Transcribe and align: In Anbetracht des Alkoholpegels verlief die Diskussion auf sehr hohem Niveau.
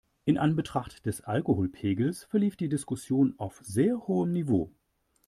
In 0.25 0.39
Anbetracht 0.39 1.05
des 1.05 1.21
Alkoholpegels 1.25 2.23
verlief 2.23 2.55
die 2.57 2.69
Diskussion 2.69 3.35
auf 3.37 3.59
sehr 3.63 4.07
hohem 4.07 4.31
Niveau. 4.33 4.71